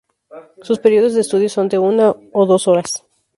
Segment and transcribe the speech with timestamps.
[0.63, 3.03] Sus periodos de estudios son de uno o dos horas.